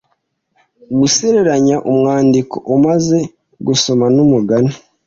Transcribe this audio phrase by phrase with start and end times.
[1.15, 3.19] Gereranya umwandiko umaze
[3.67, 4.73] gusoma n’umugani